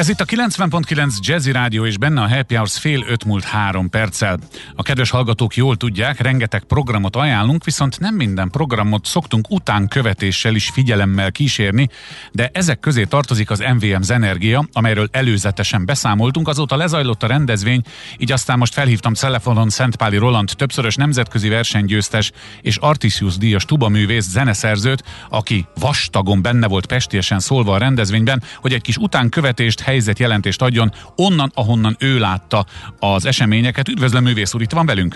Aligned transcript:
Ez 0.00 0.08
itt 0.08 0.20
a 0.20 0.24
90.9 0.24 1.18
Jazzy 1.20 1.52
Rádió, 1.52 1.86
és 1.86 1.98
benne 1.98 2.22
a 2.22 2.28
Happy 2.28 2.54
Hours 2.54 2.78
fél 2.78 3.04
öt 3.08 3.24
múlt 3.24 3.44
három 3.44 3.90
perccel. 3.90 4.38
A 4.74 4.82
kedves 4.82 5.10
hallgatók 5.10 5.56
jól 5.56 5.76
tudják, 5.76 6.20
rengeteg 6.20 6.62
programot 6.62 7.16
ajánlunk, 7.16 7.64
viszont 7.64 8.00
nem 8.00 8.14
minden 8.14 8.50
programot 8.50 9.06
szoktunk 9.06 9.50
utánkövetéssel 9.50 10.54
is 10.54 10.68
figyelemmel 10.68 11.32
kísérni, 11.32 11.88
de 12.32 12.50
ezek 12.52 12.80
közé 12.80 13.04
tartozik 13.04 13.50
az 13.50 13.64
MVM 13.74 14.00
Zenergia, 14.00 14.68
amelyről 14.72 15.08
előzetesen 15.12 15.84
beszámoltunk, 15.84 16.48
azóta 16.48 16.76
lezajlott 16.76 17.22
a 17.22 17.26
rendezvény, 17.26 17.82
így 18.18 18.32
aztán 18.32 18.58
most 18.58 18.72
felhívtam 18.72 19.14
telefonon 19.14 19.68
Szentpáli 19.68 20.16
Roland 20.16 20.50
többszörös 20.56 20.94
nemzetközi 20.94 21.48
versenygyőztes 21.48 22.32
és 22.60 22.76
Artisius 22.76 23.36
díjas 23.36 23.64
tubaművész 23.64 24.28
zeneszerzőt, 24.28 25.04
aki 25.28 25.66
vastagon 25.80 26.42
benne 26.42 26.66
volt 26.66 26.86
pestiesen 26.86 27.40
szólva 27.40 27.74
a 27.74 27.78
rendezvényben, 27.78 28.42
hogy 28.56 28.72
egy 28.72 28.82
kis 28.82 28.96
utánkövetést 28.96 29.88
helyzetjelentést 29.90 30.62
adjon 30.62 30.92
onnan, 31.16 31.50
ahonnan 31.54 31.96
ő 31.98 32.18
látta 32.18 32.64
az 32.98 33.26
eseményeket. 33.26 33.88
Üdvözlöm, 33.88 34.22
művész 34.22 34.54
úr, 34.54 34.62
itt 34.62 34.70
van 34.70 34.86
velünk? 34.86 35.14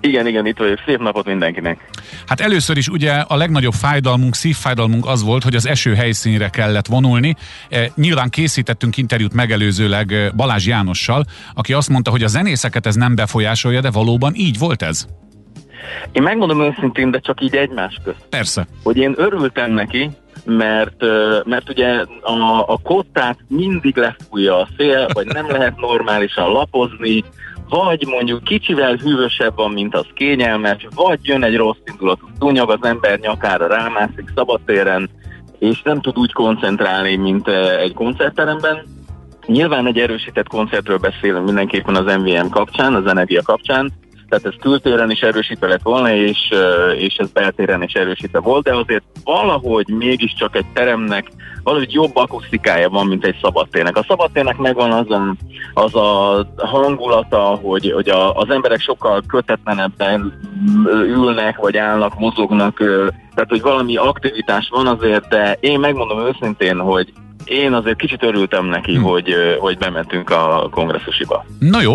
Igen, 0.00 0.26
igen, 0.26 0.46
itt 0.46 0.58
vagyok. 0.58 0.78
Szép 0.86 0.98
napot 0.98 1.26
mindenkinek. 1.26 1.90
Hát 2.26 2.40
először 2.40 2.76
is 2.76 2.88
ugye 2.88 3.12
a 3.12 3.36
legnagyobb 3.36 3.72
fájdalmunk, 3.72 4.34
szívfájdalmunk 4.34 5.06
az 5.06 5.22
volt, 5.22 5.42
hogy 5.42 5.54
az 5.54 5.66
eső 5.66 5.94
helyszínre 5.94 6.48
kellett 6.48 6.86
vonulni. 6.86 7.36
E, 7.68 7.90
nyilván 7.94 8.28
készítettünk 8.28 8.96
interjút 8.96 9.34
megelőzőleg 9.34 10.12
e, 10.12 10.30
Balázs 10.30 10.66
Jánossal, 10.66 11.24
aki 11.54 11.72
azt 11.72 11.88
mondta, 11.88 12.10
hogy 12.10 12.22
a 12.22 12.26
zenészeket 12.26 12.86
ez 12.86 12.94
nem 12.94 13.14
befolyásolja, 13.14 13.80
de 13.80 13.90
valóban 13.90 14.32
így 14.34 14.58
volt 14.58 14.82
ez? 14.82 15.06
Én 16.12 16.22
megmondom 16.22 16.60
őszintén, 16.62 17.10
de 17.10 17.18
csak 17.18 17.42
így 17.42 17.56
egymás 17.56 18.00
közt. 18.04 18.24
Persze. 18.30 18.66
Hogy 18.82 18.96
én 18.96 19.14
örültem 19.16 19.72
neki, 19.72 20.10
mert, 20.44 21.04
mert 21.44 21.68
ugye 21.68 22.04
a, 22.22 22.64
a 22.66 22.78
kottát 22.82 23.38
mindig 23.48 23.96
lefújja 23.96 24.56
a 24.56 24.68
szél, 24.76 25.08
vagy 25.12 25.26
nem 25.26 25.50
lehet 25.56 25.76
normálisan 25.76 26.52
lapozni, 26.52 27.24
vagy 27.68 28.06
mondjuk 28.06 28.44
kicsivel 28.44 28.94
hűvösebb 28.94 29.56
van, 29.56 29.70
mint 29.70 29.94
az 29.94 30.06
kényelmes, 30.14 30.86
vagy 30.94 31.18
jön 31.22 31.44
egy 31.44 31.56
rossz 31.56 31.78
indulatú 31.84 32.26
szúnyog, 32.38 32.70
az 32.70 32.82
ember 32.82 33.18
nyakára 33.18 33.66
rámászik 33.66 34.32
szabadtéren, 34.34 35.10
és 35.58 35.82
nem 35.82 36.00
tud 36.00 36.18
úgy 36.18 36.32
koncentrálni, 36.32 37.16
mint 37.16 37.48
egy 37.80 37.94
koncertteremben. 37.94 38.82
Nyilván 39.46 39.86
egy 39.86 39.98
erősített 39.98 40.48
koncertről 40.48 40.98
beszélünk 40.98 41.44
mindenképpen 41.44 41.94
az 41.94 42.16
MVM 42.16 42.48
kapcsán, 42.48 42.94
az 42.94 43.06
energia 43.06 43.42
kapcsán, 43.42 43.92
tehát 44.30 44.46
ez 44.46 44.60
kültéren 44.60 45.10
is 45.10 45.20
erősítve 45.20 45.66
lett 45.66 45.82
volna, 45.82 46.14
és, 46.14 46.38
és 46.96 47.14
ez 47.16 47.30
beltéren 47.30 47.82
is 47.82 47.92
erősítve 47.92 48.38
volt, 48.38 48.64
de 48.64 48.74
azért 48.74 49.04
valahogy 49.24 49.88
mégiscsak 49.88 50.56
egy 50.56 50.66
teremnek 50.72 51.26
valahogy 51.62 51.92
jobb 51.92 52.16
akusztikája 52.16 52.88
van, 52.88 53.06
mint 53.06 53.24
egy 53.24 53.36
szabadtérnek. 53.42 53.96
A 53.96 54.04
szabadtérnek 54.08 54.56
megvan 54.56 54.92
az 54.92 55.10
a, 55.10 55.36
az 55.74 55.94
a 55.94 56.46
hangulata, 56.56 57.40
hogy, 57.62 57.92
hogy 57.92 58.08
a, 58.08 58.34
az 58.36 58.50
emberek 58.50 58.80
sokkal 58.80 59.22
kötetlenebben 59.26 60.40
ülnek, 61.06 61.56
vagy 61.56 61.76
állnak, 61.76 62.18
mozognak, 62.18 62.76
tehát 63.34 63.48
hogy 63.48 63.60
valami 63.60 63.96
aktivitás 63.96 64.68
van 64.70 64.86
azért, 64.86 65.28
de 65.28 65.56
én 65.60 65.80
megmondom 65.80 66.26
őszintén, 66.26 66.78
hogy 66.78 67.12
én 67.50 67.72
azért 67.72 67.96
kicsit 67.96 68.22
örültem 68.22 68.66
neki, 68.66 68.94
hmm. 68.94 69.02
hogy, 69.02 69.34
hogy 69.58 69.78
bementünk 69.78 70.30
a 70.30 70.68
kongresszusiba. 70.70 71.44
Na 71.58 71.82
jó, 71.82 71.94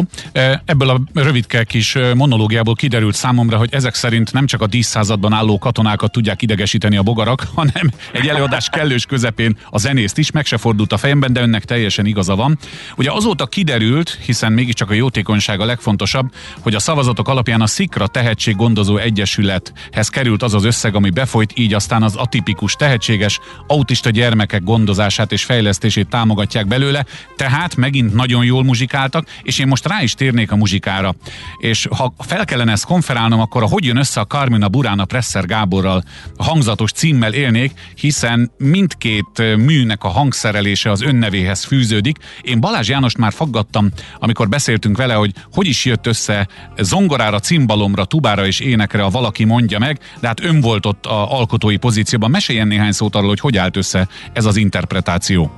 ebből 0.66 0.90
a 0.90 1.00
rövidke 1.14 1.64
kis 1.64 1.98
monológiából 2.16 2.76
kiderült 2.76 3.16
számomra, 3.16 3.58
hogy 3.58 3.70
ezek 3.72 3.94
szerint 3.94 4.34
nem 4.34 4.46
csak 4.46 4.62
a 4.62 4.68
díszszázadban 4.68 5.34
álló 5.34 5.58
katonákat 5.58 6.12
tudják 6.12 6.42
idegesíteni 6.42 6.98
a 6.98 7.04
bogarak, 7.04 7.44
hanem 7.56 7.92
egy 8.12 8.28
előadás 8.28 8.70
kellős 8.70 9.06
közepén 9.06 9.58
a 9.70 9.78
zenészt 9.78 10.18
is, 10.18 10.32
meg 10.32 10.46
se 10.46 10.58
fordult 10.58 10.94
a 10.94 10.98
fejemben, 10.98 11.34
de 11.34 11.42
önnek 11.42 11.66
teljesen 11.66 12.06
igaza 12.06 12.36
van. 12.36 12.58
Ugye 12.98 13.12
azóta 13.12 13.46
kiderült, 13.46 14.18
hiszen 14.26 14.52
mégiscsak 14.52 14.90
a 14.90 14.94
jótékonyság 14.94 15.60
a 15.60 15.66
legfontosabb, 15.66 16.32
hogy 16.60 16.76
a 16.76 16.80
szavazatok 16.80 17.28
alapján 17.28 17.62
a 17.62 17.68
Szikra 17.68 18.08
Tehetséggondozó 18.08 18.98
Egyesülethez 18.98 20.10
került 20.10 20.44
az 20.44 20.54
az 20.54 20.66
összeg, 20.66 20.96
ami 20.96 21.10
befolyt, 21.10 21.52
így 21.56 21.74
aztán 21.74 22.04
az 22.04 22.16
atipikus 22.16 22.74
tehetséges 22.74 23.40
autista 23.68 24.10
gyermekek 24.10 24.64
gondozását 24.64 25.32
és 25.32 25.45
fejlesztését 25.46 26.08
támogatják 26.08 26.68
belőle, 26.68 27.06
tehát 27.36 27.76
megint 27.76 28.14
nagyon 28.14 28.46
jól 28.46 28.64
muzsikáltak, 28.64 29.28
és 29.44 29.60
én 29.60 29.68
most 29.68 29.88
rá 29.88 30.02
is 30.02 30.14
térnék 30.14 30.52
a 30.52 30.56
muzsikára. 30.56 31.16
És 31.58 31.88
ha 31.98 32.14
fel 32.20 32.46
kellene 32.46 32.72
ezt 32.72 32.86
konferálnom, 32.86 33.40
akkor 33.40 33.64
a 33.64 33.68
hogy 33.68 33.86
jön 33.86 33.98
össze 33.98 34.20
a 34.20 34.26
Carmina 34.26 34.70
Burana 34.70 35.06
Presser 35.06 35.46
Gáborral 35.46 36.04
hangzatos 36.38 36.92
címmel 36.92 37.34
élnék, 37.34 37.72
hiszen 37.96 38.52
mindkét 38.58 39.56
műnek 39.58 40.04
a 40.04 40.08
hangszerelése 40.08 40.92
az 40.92 41.02
önnevéhez 41.02 41.64
fűződik. 41.64 42.18
Én 42.42 42.60
Balázs 42.60 42.90
Jánost 42.90 43.18
már 43.18 43.34
faggattam, 43.34 43.90
amikor 44.20 44.50
beszéltünk 44.50 44.98
vele, 44.98 45.14
hogy 45.14 45.34
hogy 45.54 45.68
is 45.68 45.86
jött 45.86 46.08
össze 46.08 46.48
zongorára, 46.78 47.40
cimbalomra, 47.40 48.06
tubára 48.06 48.46
és 48.46 48.60
énekre 48.60 49.04
a 49.04 49.10
valaki 49.10 49.44
mondja 49.44 49.80
meg, 49.80 50.00
de 50.20 50.28
hát 50.28 50.44
ön 50.44 50.62
volt 50.62 50.86
ott 50.86 51.06
a 51.06 51.38
alkotói 51.38 51.78
pozícióban. 51.78 52.30
Meséljen 52.30 52.68
néhány 52.68 52.92
szót 52.92 53.16
arról, 53.16 53.28
hogy 53.28 53.40
hogy 53.40 53.58
állt 53.58 53.78
össze 53.78 54.08
ez 54.34 54.46
az 54.46 54.56
interpretáció 54.56 55.25
akció? 55.26 55.52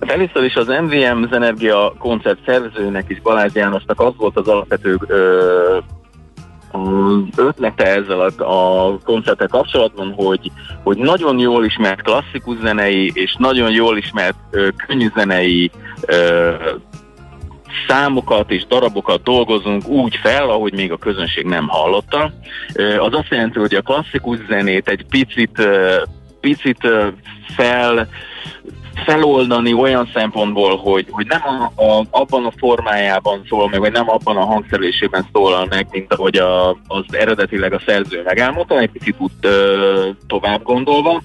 Hát 0.00 0.10
először 0.10 0.44
is 0.44 0.54
az 0.54 0.66
MVM 0.66 1.30
Zenergia 1.30 1.94
koncert 1.98 2.38
szervezőnek 2.46 3.04
is 3.08 3.20
Balázs 3.20 3.54
Jánosnak 3.54 4.00
az 4.00 4.12
volt 4.16 4.36
az 4.36 4.48
alapvető 4.48 4.98
ö, 5.06 5.78
az 6.70 6.80
ötlete 7.36 7.84
ezzel 7.84 8.20
a, 8.20 8.42
a 8.42 8.98
koncerttel 9.04 9.48
kapcsolatban, 9.48 10.12
hogy, 10.12 10.50
hogy 10.82 10.96
nagyon 10.96 11.38
jól 11.38 11.64
ismert 11.64 12.02
klasszikus 12.02 12.56
zenei 12.62 13.10
és 13.14 13.36
nagyon 13.38 13.70
jól 13.70 13.96
ismert 13.96 14.36
ö, 14.50 14.68
könnyű 14.86 15.08
zenei 15.14 15.70
ö, 16.06 16.52
számokat 17.88 18.50
és 18.50 18.66
darabokat 18.66 19.22
dolgozunk 19.22 19.88
úgy 19.88 20.16
fel, 20.16 20.50
ahogy 20.50 20.72
még 20.72 20.92
a 20.92 20.96
közönség 20.96 21.44
nem 21.44 21.68
hallotta. 21.68 22.32
Az 22.98 23.14
azt 23.14 23.30
jelenti, 23.30 23.58
hogy 23.58 23.74
a 23.74 23.82
klasszikus 23.82 24.38
zenét 24.48 24.88
egy 24.88 25.04
picit, 25.10 25.68
picit 26.40 26.88
fel 27.56 28.08
feloldani 29.04 29.72
olyan 29.72 30.10
szempontból, 30.14 30.76
hogy, 30.76 31.06
hogy 31.10 31.26
nem 31.26 31.40
a, 31.74 31.82
a, 31.82 32.04
abban 32.10 32.44
a 32.44 32.52
formájában 32.56 33.44
szól 33.48 33.68
meg, 33.68 33.80
vagy 33.80 33.92
nem 33.92 34.10
abban 34.10 34.36
a 34.36 34.44
hangszerelésében 34.44 35.26
szólal 35.32 35.66
meg, 35.70 35.86
mint 35.90 36.12
ahogy 36.12 36.36
a, 36.36 36.70
az 36.70 37.04
eredetileg 37.10 37.72
a 37.72 37.82
szerző 37.86 38.22
megálmodta, 38.24 38.78
egy 38.78 38.90
picit 38.90 39.14
út 39.18 39.32
ö, 39.40 40.08
tovább 40.26 40.62
gondolva. 40.62 41.22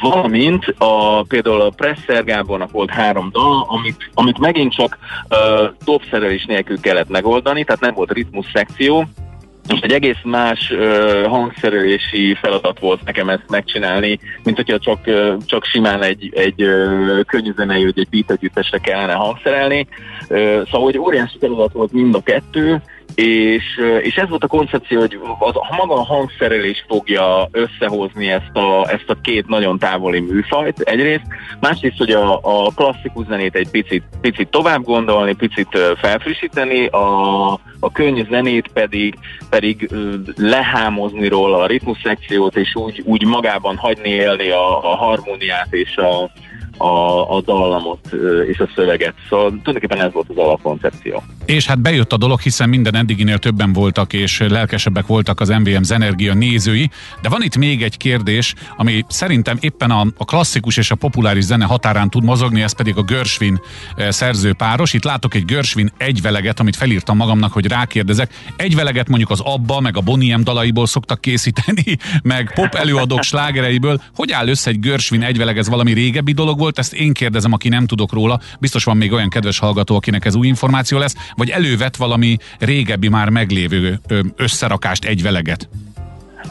Valamint 0.00 0.74
a, 0.78 1.22
például 1.22 1.60
a 1.60 1.72
Presser 1.76 2.24
Gábornak 2.24 2.70
volt 2.70 2.90
három 2.90 3.28
dal, 3.32 3.66
amit, 3.68 4.10
amit 4.14 4.38
megint 4.38 4.74
csak 4.74 4.98
ö, 5.28 5.66
dobszerelés 5.84 6.44
nélkül 6.44 6.80
kellett 6.80 7.08
megoldani, 7.08 7.64
tehát 7.64 7.80
nem 7.80 7.94
volt 7.94 8.12
ritmus 8.12 8.46
szekció, 8.52 9.04
most 9.68 9.84
egy 9.84 9.92
egész 9.92 10.22
más 10.24 10.70
uh, 10.70 11.26
hangszerelési 11.26 12.34
feladat 12.34 12.78
volt 12.78 13.04
nekem 13.04 13.28
ezt 13.28 13.48
megcsinálni, 13.48 14.18
mint 14.44 14.56
hogyha 14.56 14.78
csak, 14.78 14.98
uh, 15.06 15.36
csak 15.46 15.64
simán 15.64 16.02
egy, 16.02 16.32
egy 16.34 16.62
uh, 16.62 17.20
könnyű 17.20 17.52
zenei, 17.56 17.84
vagy 17.84 17.98
egy 17.98 18.08
beat 18.08 18.30
együttesre 18.30 18.78
kellene 18.78 19.12
hangszerelni. 19.12 19.86
Uh, 20.28 20.38
szóval, 20.64 20.82
hogy 20.82 20.98
óriási 20.98 21.38
feladat 21.38 21.72
volt 21.72 21.92
mind 21.92 22.14
a 22.14 22.22
kettő, 22.22 22.82
és, 23.14 23.64
és 24.00 24.16
ez 24.16 24.28
volt 24.28 24.44
a 24.44 24.46
koncepció, 24.46 24.98
hogy 25.00 25.18
az, 25.38 25.56
a 25.56 25.74
maga 25.76 25.94
a 25.94 26.04
hangszerelés 26.04 26.84
fogja 26.88 27.48
összehozni 27.50 28.28
ezt 28.28 28.56
a, 28.56 28.90
ezt 28.90 29.10
a 29.10 29.16
két 29.22 29.46
nagyon 29.46 29.78
távoli 29.78 30.20
műfajt 30.20 30.80
egyrészt, 30.80 31.26
másrészt, 31.60 31.98
hogy 31.98 32.10
a, 32.10 32.34
a 32.42 32.70
klasszikus 32.74 33.26
zenét 33.26 33.54
egy 33.54 33.68
picit, 33.70 34.02
picit 34.20 34.48
tovább 34.48 34.82
gondolni, 34.84 35.34
picit 35.34 35.78
felfrissíteni, 35.96 36.86
a, 36.86 37.52
a 37.84 37.90
könnyű 37.92 38.24
zenét 38.30 38.68
pedig, 38.68 39.14
pedig 39.50 39.90
lehámozni 40.36 41.28
róla 41.28 41.58
a 41.58 41.66
ritmus 41.66 42.00
szekciót, 42.02 42.56
és 42.56 42.74
úgy, 42.74 43.02
úgy 43.04 43.24
magában 43.24 43.76
hagyni 43.76 44.08
élni 44.08 44.50
a, 44.50 44.92
a 44.92 44.96
harmóniát 44.96 45.68
és 45.70 45.96
a, 45.96 46.30
a, 46.84 47.30
a 47.36 47.40
dallamot 47.40 48.12
és 48.48 48.58
a 48.58 48.68
szöveget. 48.74 49.14
Szóval 49.28 49.48
tulajdonképpen 49.48 50.00
ez 50.00 50.12
volt 50.12 50.28
az 50.28 50.36
alapkoncepció. 50.36 51.22
És 51.46 51.66
hát 51.66 51.78
bejött 51.78 52.12
a 52.12 52.16
dolog, 52.16 52.40
hiszen 52.40 52.68
minden 52.68 52.94
eddiginél 52.94 53.38
többen 53.38 53.72
voltak, 53.72 54.12
és 54.12 54.38
lelkesebbek 54.38 55.06
voltak 55.06 55.40
az 55.40 55.48
MVM 55.48 55.82
Zenergia 55.82 56.34
nézői, 56.34 56.90
de 57.22 57.28
van 57.28 57.42
itt 57.42 57.56
még 57.56 57.82
egy 57.82 57.96
kérdés, 57.96 58.54
ami 58.76 59.04
szerintem 59.08 59.56
éppen 59.60 59.90
a, 59.90 60.06
a 60.16 60.24
klasszikus 60.24 60.76
és 60.76 60.90
a 60.90 60.94
populáris 60.94 61.44
zene 61.44 61.64
határán 61.64 62.10
tud 62.10 62.24
mozogni, 62.24 62.62
ez 62.62 62.72
pedig 62.72 62.96
a 62.96 63.02
Gershwin 63.02 63.60
szerzőpáros. 64.08 64.92
Itt 64.92 65.04
látok 65.04 65.34
egy 65.34 65.44
Gershwin 65.44 65.92
egyveleget, 65.96 66.60
amit 66.60 66.76
felírtam 66.76 67.16
magamnak, 67.16 67.52
hogy 67.52 67.66
rákérdezek. 67.66 68.34
Egyveleget 68.56 69.08
mondjuk 69.08 69.30
az 69.30 69.40
Abba, 69.40 69.80
meg 69.80 69.96
a 69.96 70.00
Boniem 70.00 70.44
dalaiból 70.44 70.86
szoktak 70.86 71.20
készíteni, 71.20 71.96
meg 72.22 72.52
pop 72.54 72.74
előadók 72.74 73.22
slágereiből. 73.22 74.02
Hogy 74.14 74.32
áll 74.32 74.48
össze 74.48 74.70
egy 74.70 74.80
Gershwin 74.80 75.22
egyveleg? 75.22 75.58
Ez 75.58 75.68
valami 75.68 75.92
régebbi 75.92 76.32
dolog 76.32 76.58
volt? 76.58 76.78
Ezt 76.78 76.92
én 76.92 77.12
kérdezem, 77.12 77.52
aki 77.52 77.68
nem 77.68 77.86
tudok 77.86 78.12
róla. 78.12 78.40
Biztos 78.60 78.84
van 78.84 78.96
még 78.96 79.12
olyan 79.12 79.28
kedves 79.28 79.58
hallgató, 79.58 79.96
akinek 79.96 80.24
ez 80.24 80.34
új 80.34 80.46
információ 80.46 80.98
lesz, 80.98 81.14
vagy 81.36 81.50
elővet 81.50 81.96
valami 81.96 82.36
régebbi 82.58 83.08
már 83.08 83.28
meglévő 83.28 84.00
összerakást, 84.36 85.04
egyveleget? 85.04 85.68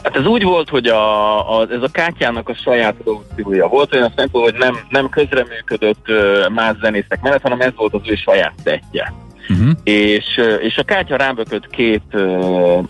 Hát 0.02 0.16
ez 0.16 0.26
úgy 0.26 0.42
volt, 0.42 0.68
hogy 0.68 0.86
a, 0.86 1.58
a, 1.58 1.66
ez 1.70 1.82
a 1.82 1.88
kártyának 1.92 2.48
a 2.48 2.54
saját 2.54 2.94
produkciója 2.94 3.68
volt, 3.68 3.94
olyan 3.94 4.12
szempontból, 4.16 4.42
hogy 4.42 4.54
nem, 4.58 4.78
nem 4.88 5.08
közreműködött 5.08 6.06
más 6.54 6.76
zenészek 6.80 7.20
mellett, 7.22 7.42
hanem 7.42 7.60
ez 7.60 7.72
volt 7.76 7.94
az 7.94 8.00
ő 8.04 8.14
saját 8.14 8.52
szettje. 8.64 9.12
Uh-huh. 9.48 9.70
És, 9.82 10.40
és 10.60 10.76
a 10.76 10.82
kártya 10.82 11.16
rábökött 11.16 11.66
két 11.70 12.02
uh, 12.12 12.84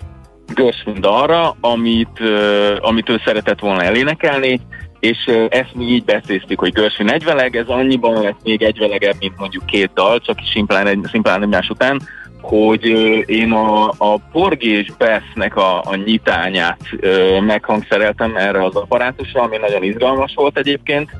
Gershwin 0.54 0.98
arra, 1.02 1.56
amit, 1.60 2.20
uh, 2.20 2.76
amit 2.80 3.08
ő 3.08 3.20
szeretett 3.24 3.60
volna 3.60 3.82
elénekelni, 3.82 4.60
és 5.04 5.30
ezt 5.48 5.74
mi 5.74 5.84
így 5.84 6.04
beszéltük, 6.04 6.58
hogy 6.58 6.72
Gershwin 6.72 7.10
egyveleg, 7.10 7.56
ez 7.56 7.66
annyiban 7.66 8.22
lett 8.22 8.38
még 8.42 8.62
egyvelegebb, 8.62 9.14
mint 9.18 9.38
mondjuk 9.38 9.66
két 9.66 9.90
dal, 9.94 10.20
csak 10.20 10.38
szimplán, 10.52 10.86
egy, 10.86 11.06
szimplán 11.10 11.42
egymás 11.42 11.68
után, 11.68 12.00
hogy 12.40 12.84
én 13.26 13.52
a, 13.52 13.88
a 13.88 14.18
Porgy 14.32 14.64
és 14.64 14.92
Bessnek 14.98 15.56
a, 15.56 15.78
a 15.78 15.96
nyitányát 16.04 16.80
ö, 17.00 17.40
meghangszereltem 17.40 18.36
erre 18.36 18.64
az 18.64 18.76
apparátusra, 18.76 19.42
ami 19.42 19.56
nagyon 19.56 19.82
izgalmas 19.82 20.32
volt 20.34 20.58
egyébként, 20.58 21.10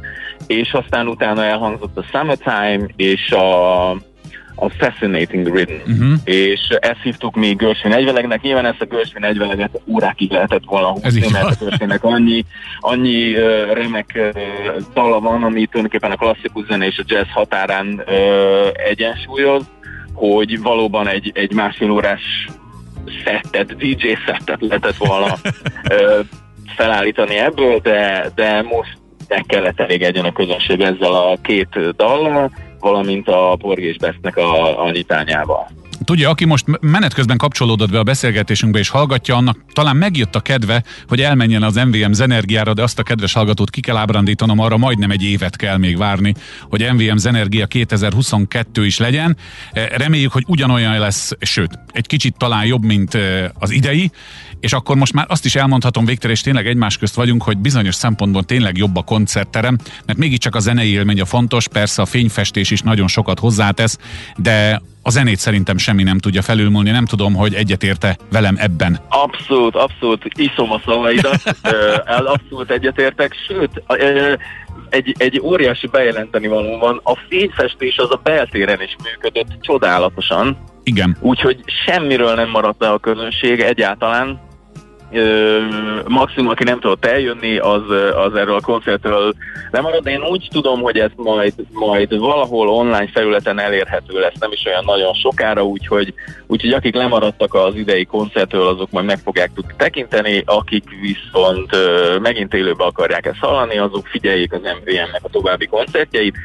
és 0.46 0.72
aztán 0.72 1.08
utána 1.08 1.44
elhangzott 1.44 1.96
a 1.96 2.02
Summertime 2.02 2.86
és 2.96 3.30
a, 3.30 3.90
a 4.54 4.68
Fascinating 4.68 5.54
Rhythm. 5.54 5.90
Uh-huh. 5.92 6.14
És 6.24 6.60
ezt 6.68 7.02
hívtuk 7.02 7.34
mi 7.34 7.54
Gershwin 7.54 7.92
egyvelegnek. 7.92 8.42
Nyilván 8.42 8.66
ezt 8.66 8.80
a 8.80 8.84
Gershwin 8.84 9.24
egyveleget 9.24 9.80
órákig 9.86 10.30
lehetett 10.30 10.64
volna 10.66 10.90
húzni, 10.90 11.26
mert 11.32 11.60
a 11.60 11.64
Gershwinnek 11.64 12.04
annyi, 12.04 12.44
annyi 12.80 13.36
uh, 13.36 13.72
remek 13.72 14.12
uh, 14.14 14.42
dala 14.94 15.20
van, 15.20 15.42
ami 15.42 15.66
tulajdonképpen 15.66 16.10
a 16.10 16.16
klasszikus 16.16 16.66
zene 16.66 16.86
és 16.86 16.98
a 16.98 17.04
jazz 17.06 17.28
határán 17.32 18.02
uh, 18.06 18.68
egyensúlyoz 18.88 19.64
hogy 20.14 20.62
valóban 20.62 21.08
egy, 21.08 21.30
egy 21.34 21.52
másfél 21.52 21.90
órás 21.90 22.46
szettet, 23.24 23.76
DJ 23.76 24.12
szettet 24.26 24.60
lehetett 24.60 24.96
volna 24.96 25.34
ö, 25.90 26.20
felállítani 26.76 27.36
ebből, 27.36 27.78
de, 27.78 28.30
de 28.34 28.62
most 28.62 28.98
meg 29.28 29.44
kellett 29.46 29.80
elégedjen 29.80 30.24
a 30.24 30.32
közönség 30.32 30.80
ezzel 30.80 31.12
a 31.12 31.36
két 31.42 31.96
dallal, 31.96 32.50
valamint 32.84 33.28
a 33.28 33.56
Borgés 33.58 33.96
Besznek 33.96 34.36
a, 34.36 34.84
a 34.84 34.90
nyitányával. 34.90 35.68
Tudja, 36.04 36.30
aki 36.30 36.44
most 36.44 36.64
menet 36.80 37.14
közben 37.14 37.36
kapcsolódott 37.36 37.90
be 37.90 37.98
a 37.98 38.02
beszélgetésünkbe 38.02 38.78
és 38.78 38.88
hallgatja, 38.88 39.36
annak 39.36 39.58
talán 39.72 39.96
megjött 39.96 40.34
a 40.34 40.40
kedve, 40.40 40.82
hogy 41.08 41.20
elmenjen 41.20 41.62
az 41.62 41.74
MVM 41.74 42.12
Zenergiára, 42.12 42.74
de 42.74 42.82
azt 42.82 42.98
a 42.98 43.02
kedves 43.02 43.32
hallgatót 43.32 43.70
ki 43.70 43.80
kell 43.80 43.96
ábrándítanom, 43.96 44.58
arra 44.58 44.76
majdnem 44.76 45.10
egy 45.10 45.22
évet 45.22 45.56
kell 45.56 45.76
még 45.76 45.96
várni, 45.96 46.34
hogy 46.68 46.92
MVM 46.92 47.16
Zenergia 47.16 47.66
2022 47.66 48.86
is 48.86 48.98
legyen. 48.98 49.36
E, 49.72 49.88
reméljük, 49.96 50.32
hogy 50.32 50.44
ugyanolyan 50.46 50.98
lesz, 50.98 51.32
sőt, 51.40 51.78
egy 51.92 52.06
kicsit 52.06 52.36
talán 52.36 52.66
jobb, 52.66 52.84
mint 52.84 53.14
e, 53.14 53.52
az 53.58 53.70
idei, 53.70 54.10
és 54.60 54.72
akkor 54.72 54.96
most 54.96 55.12
már 55.12 55.26
azt 55.28 55.44
is 55.44 55.54
elmondhatom 55.54 56.04
végtére, 56.04 56.32
és 56.32 56.40
tényleg 56.40 56.66
egymás 56.66 56.96
közt 56.96 57.14
vagyunk, 57.14 57.42
hogy 57.42 57.58
bizonyos 57.58 57.94
szempontból 57.94 58.42
tényleg 58.42 58.76
jobb 58.76 58.96
a 58.96 59.02
koncertterem, 59.02 59.78
mert 60.06 60.18
mégiscsak 60.18 60.54
a 60.54 60.58
zenei 60.58 60.90
élmény 60.90 61.20
a 61.20 61.24
fontos, 61.24 61.68
persze 61.68 62.02
a 62.02 62.06
fényfestés 62.06 62.70
is 62.70 62.80
nagyon 62.80 63.08
sokat 63.08 63.38
hozzátesz, 63.38 63.98
de 64.36 64.80
a 65.06 65.10
zenét 65.10 65.38
szerintem 65.38 65.76
semmi 65.76 66.02
nem 66.02 66.18
tudja 66.18 66.42
felülmúlni, 66.42 66.90
nem 66.90 67.04
tudom, 67.04 67.34
hogy 67.34 67.54
egyetérte 67.54 68.16
velem 68.30 68.54
ebben. 68.58 69.00
Abszolút, 69.08 69.74
abszolút, 69.74 70.24
iszom 70.34 70.72
a 70.72 70.80
szavaidat, 70.84 71.42
abszolút 72.34 72.70
egyetértek, 72.70 73.34
sőt, 73.46 73.82
egy, 74.88 75.14
egy 75.18 75.40
óriási 75.40 75.86
bejelenteni 75.86 76.46
való 76.46 76.78
van, 76.78 77.00
a 77.02 77.16
fényfestés 77.28 77.96
az 77.96 78.10
a 78.10 78.20
beltéren 78.22 78.82
is 78.82 78.96
működött 79.02 79.60
csodálatosan. 79.60 80.58
Igen. 80.82 81.16
Úgyhogy 81.20 81.60
semmiről 81.86 82.34
nem 82.34 82.50
maradt 82.50 82.80
le 82.80 82.88
a 82.90 82.98
közönség 82.98 83.60
egyáltalán, 83.60 84.40
maximum, 86.06 86.50
aki 86.50 86.64
nem 86.64 86.80
tudott 86.80 87.04
eljönni, 87.04 87.58
az, 87.58 87.82
az 88.16 88.34
erről 88.34 88.54
a 88.54 88.60
koncertről 88.60 89.34
lemarad. 89.70 90.06
Én 90.06 90.22
úgy 90.22 90.48
tudom, 90.50 90.80
hogy 90.80 90.98
ez 90.98 91.10
majd, 91.16 91.52
majd 91.72 92.18
valahol 92.18 92.68
online 92.68 93.08
felületen 93.12 93.58
elérhető 93.58 94.20
lesz, 94.20 94.38
nem 94.40 94.52
is 94.52 94.64
olyan 94.66 94.84
nagyon 94.84 95.14
sokára, 95.14 95.64
úgyhogy, 95.64 96.14
úgyhogy 96.46 96.72
akik 96.72 96.94
lemaradtak 96.94 97.54
az 97.54 97.74
idei 97.74 98.04
koncertről, 98.04 98.66
azok 98.66 98.90
majd 98.90 99.06
meg 99.06 99.18
fogják 99.18 99.50
tudni 99.54 99.74
tekinteni, 99.76 100.42
akik 100.46 100.84
viszont 101.00 101.76
megint 102.20 102.54
élőbe 102.54 102.84
akarják 102.84 103.26
ezt 103.26 103.38
hallani, 103.40 103.78
azok 103.78 104.06
figyeljék 104.06 104.52
az 104.52 104.60
MVM-nek 104.60 105.20
a 105.22 105.28
további 105.28 105.66
koncertjeit, 105.66 106.36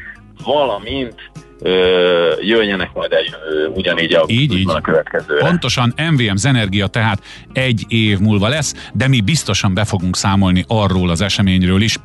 valamint 0.44 1.30
ö, 1.62 2.34
jöjjenek 2.40 2.90
majd 2.94 3.12
egy, 3.12 3.34
ö, 3.50 3.66
ugyanígy 3.66 4.12
a, 4.12 4.24
így, 4.26 4.58
így. 4.58 4.70
a 4.70 4.80
következő. 4.80 5.36
Pontosan 5.38 5.94
MVM 6.10 6.34
Zenergia 6.34 6.86
tehát 6.86 7.22
egy 7.52 7.84
év 7.88 8.18
múlva 8.18 8.48
lesz, 8.48 8.90
de 8.92 9.08
mi 9.08 9.20
biztosan 9.20 9.74
be 9.74 9.84
fogunk 9.84 10.16
számolni 10.16 10.64
arról 10.68 11.10
az 11.10 11.20
eseményről 11.20 11.82
is. 11.82 11.96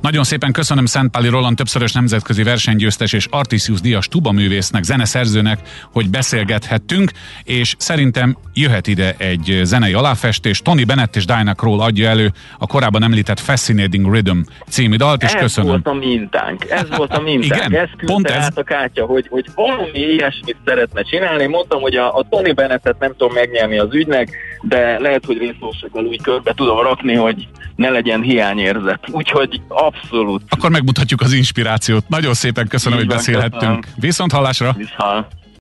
Nagyon 0.00 0.24
szépen 0.24 0.52
köszönöm 0.52 0.86
Szentpáli 0.86 1.28
Roland 1.28 1.56
többszörös 1.56 1.92
nemzetközi 1.92 2.42
versenygyőztes 2.42 3.12
és 3.12 3.26
Artisius 3.30 3.80
Díjas 3.80 4.08
tubaművésznek, 4.08 4.82
zeneszerzőnek, 4.82 5.58
hogy 5.92 6.10
beszélgethettünk, 6.10 7.10
és 7.44 7.74
szerintem 7.78 8.36
jöhet 8.54 8.86
ide 8.86 9.14
egy 9.18 9.60
zenei 9.62 9.92
aláfestés. 9.92 10.60
Tony 10.60 10.86
Bennett 10.86 11.16
és 11.16 11.24
Diana 11.24 11.54
Kroll 11.54 11.80
adja 11.80 12.08
elő 12.08 12.32
a 12.58 12.66
korábban 12.66 13.02
említett 13.02 13.40
Fascinating 13.40 14.12
Rhythm 14.12 14.38
című 14.68 14.96
dalt, 14.96 15.22
és 15.22 15.32
ez 15.32 15.40
köszönöm. 15.40 15.74
Ez 15.74 15.82
volt 15.82 15.96
a 15.96 15.98
mintánk, 16.06 16.70
ez 16.70 16.96
volt 16.96 17.12
a 17.12 17.20
mintánk. 17.20 17.64
Igen, 17.70 17.82
ez 17.82 17.88
pont 18.06 18.26
ez. 18.26 18.48
a 18.54 18.62
kártya, 18.94 19.12
hogy, 19.12 19.26
hogy 19.30 19.46
valami 19.54 19.98
ilyesmit 19.98 20.56
szeretne 20.64 21.02
csinálni. 21.02 21.46
Mondtam, 21.46 21.80
hogy 21.80 21.94
a, 21.94 22.16
a 22.16 22.26
Tony 22.30 22.54
Bennettet 22.54 22.98
nem 22.98 23.10
tudom 23.16 23.32
megnyerni 23.34 23.78
az 23.78 23.94
ügynek, 23.94 24.36
de 24.62 24.98
lehet, 24.98 25.24
hogy 25.24 25.38
részlósokkal 25.38 26.04
úgy 26.04 26.22
körbe 26.22 26.52
tudom 26.52 26.80
rakni, 26.80 27.14
hogy 27.14 27.48
ne 27.76 27.90
legyen 27.90 28.22
hiányérzet. 28.22 29.00
Úgyhogy 29.10 29.60
abszolút. 29.68 30.42
Akkor 30.48 30.70
megmutatjuk 30.70 31.20
az 31.20 31.32
inspirációt. 31.32 32.08
Nagyon 32.08 32.34
szépen 32.34 32.68
köszönöm, 32.68 32.98
Így 32.98 33.04
hogy 33.04 33.14
beszélhettünk. 33.14 33.80
Köszönöm. 33.80 33.80
Viszont 33.96 34.32
hallásra! 34.32 34.74
Viszont. 34.76 35.26